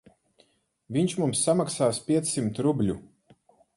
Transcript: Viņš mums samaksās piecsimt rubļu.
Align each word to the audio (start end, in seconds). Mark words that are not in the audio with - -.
Viņš 0.95 1.13
mums 1.23 1.43
samaksās 1.49 2.01
piecsimt 2.11 2.63
rubļu. 2.69 2.97